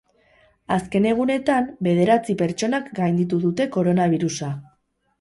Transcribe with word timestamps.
Azken 0.75 1.05
egunetan, 1.09 1.69
bederatzi 1.89 2.39
pertsonak 2.41 2.91
gainditu 3.03 3.43
dute 3.47 3.71
koronabirusa. 3.81 4.55